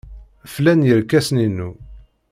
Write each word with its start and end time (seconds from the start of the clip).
Flan 0.53 0.81
yirkasen-inu. 0.87 1.69